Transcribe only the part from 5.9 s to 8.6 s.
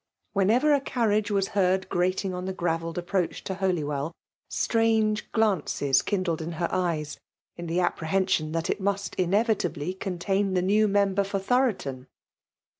kindled iif'her eyes, in the apprehension